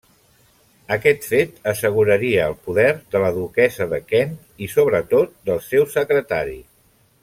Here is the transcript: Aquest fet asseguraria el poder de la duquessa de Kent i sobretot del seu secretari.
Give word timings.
Aquest 0.95 1.27
fet 1.33 1.59
asseguraria 1.73 2.47
el 2.53 2.57
poder 2.69 2.87
de 3.15 3.23
la 3.27 3.31
duquessa 3.37 3.89
de 3.95 4.03
Kent 4.15 4.37
i 4.69 4.73
sobretot 4.77 5.41
del 5.51 5.63
seu 5.73 5.91
secretari. 5.99 6.63